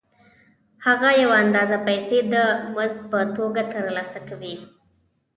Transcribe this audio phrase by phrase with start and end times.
[0.85, 2.35] هغه یوه اندازه پیسې د
[2.75, 4.55] مزد په توګه ترلاسه کوي